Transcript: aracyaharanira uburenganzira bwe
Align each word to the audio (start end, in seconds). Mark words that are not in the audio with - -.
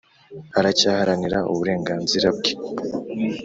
aracyaharanira 0.59 1.39
uburenganzira 1.51 2.27
bwe 2.37 2.51